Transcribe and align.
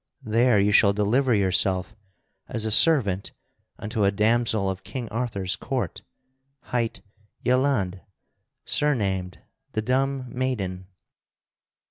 There 0.25 0.59
you 0.59 0.71
shall 0.71 0.93
deliver 0.93 1.31
yourself 1.31 1.95
as 2.47 2.65
a 2.65 2.71
servant 2.71 3.33
unto 3.77 4.03
a 4.03 4.09
damsel 4.09 4.67
of 4.67 4.83
King 4.83 5.07
Arthur's 5.09 5.55
court, 5.55 6.01
hight 6.73 7.01
Yelande, 7.45 8.01
surnamed 8.65 9.41
the 9.73 9.83
Dumb 9.83 10.25
Maiden. 10.27 10.87